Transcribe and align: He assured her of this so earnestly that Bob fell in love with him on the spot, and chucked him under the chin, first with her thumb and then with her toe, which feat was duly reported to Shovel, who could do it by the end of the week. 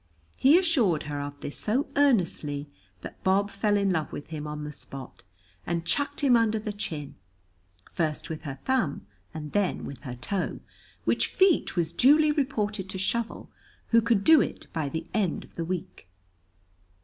He 0.35 0.57
assured 0.57 1.03
her 1.03 1.21
of 1.21 1.39
this 1.41 1.55
so 1.59 1.85
earnestly 1.95 2.67
that 3.01 3.23
Bob 3.23 3.51
fell 3.51 3.77
in 3.77 3.91
love 3.91 4.11
with 4.11 4.29
him 4.29 4.47
on 4.47 4.63
the 4.63 4.71
spot, 4.71 5.21
and 5.63 5.85
chucked 5.85 6.21
him 6.21 6.35
under 6.35 6.57
the 6.57 6.73
chin, 6.73 7.17
first 7.87 8.27
with 8.27 8.41
her 8.41 8.57
thumb 8.65 9.05
and 9.31 9.51
then 9.51 9.85
with 9.85 10.01
her 10.01 10.15
toe, 10.15 10.59
which 11.05 11.27
feat 11.27 11.75
was 11.75 11.93
duly 11.93 12.31
reported 12.31 12.89
to 12.89 12.97
Shovel, 12.97 13.51
who 13.89 14.01
could 14.01 14.23
do 14.23 14.41
it 14.41 14.65
by 14.73 14.89
the 14.89 15.05
end 15.13 15.43
of 15.43 15.53
the 15.53 15.65
week. 15.65 16.09